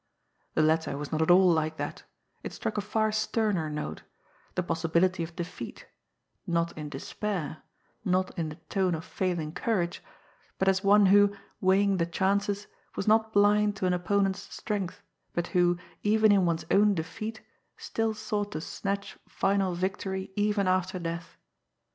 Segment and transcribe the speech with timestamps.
[0.55, 2.01] The letter was not at all like that;
[2.41, 4.01] it struck a far sterner note
[4.55, 5.85] the possibility of defeat
[6.47, 7.61] not in despair,
[8.03, 10.01] not in a tone of failing courage,
[10.57, 15.03] but as one who, weighing the chances, was not blind to an opponent's strength,
[15.33, 17.41] but who, even in one's own defeat,
[17.77, 21.37] still sought to snatch final victory even after death.